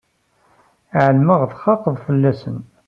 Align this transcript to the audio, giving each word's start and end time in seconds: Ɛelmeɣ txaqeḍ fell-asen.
Ɛelmeɣ 1.03 1.41
txaqeḍ 1.51 1.95
fell-asen. 2.05 2.57